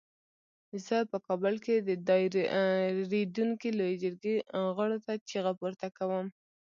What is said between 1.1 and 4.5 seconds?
په کابل کې د دایریدونکې لویې جرګې